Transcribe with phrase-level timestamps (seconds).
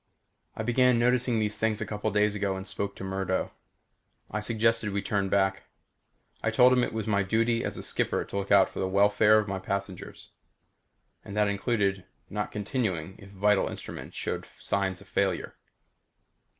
[0.55, 3.51] I began noticing these things a couple of days ago and spoke to Murdo.
[4.31, 5.65] I suggested we turn back.
[6.41, 8.87] I told him it was my duty as a skipper to look out for the
[8.87, 10.31] welfare of my passengers.
[11.23, 15.53] And that included not continuing if vital instruments showed signs of failure.